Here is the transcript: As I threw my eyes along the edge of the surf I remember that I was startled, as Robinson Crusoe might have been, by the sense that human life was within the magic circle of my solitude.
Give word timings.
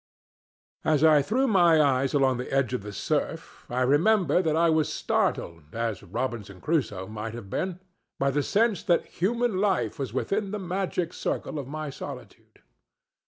As 0.83 1.03
I 1.03 1.21
threw 1.21 1.45
my 1.45 1.79
eyes 1.79 2.15
along 2.15 2.37
the 2.37 2.51
edge 2.51 2.73
of 2.73 2.81
the 2.81 2.91
surf 2.91 3.67
I 3.69 3.81
remember 3.83 4.41
that 4.41 4.55
I 4.55 4.67
was 4.67 4.91
startled, 4.91 5.75
as 5.75 6.01
Robinson 6.01 6.59
Crusoe 6.59 7.05
might 7.05 7.35
have 7.35 7.51
been, 7.51 7.79
by 8.17 8.31
the 8.31 8.41
sense 8.41 8.81
that 8.81 9.05
human 9.05 9.59
life 9.59 9.99
was 9.99 10.11
within 10.11 10.49
the 10.49 10.57
magic 10.57 11.13
circle 11.13 11.59
of 11.59 11.67
my 11.67 11.91
solitude. 11.91 12.63